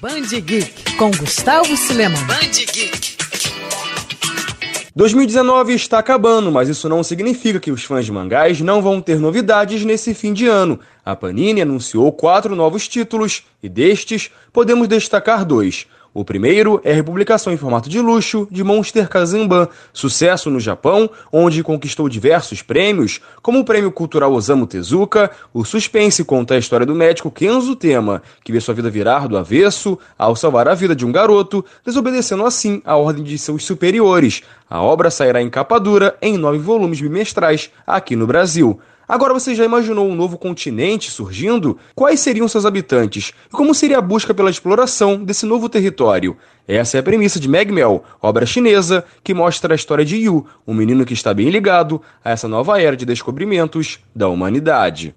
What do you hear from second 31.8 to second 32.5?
desobedecendo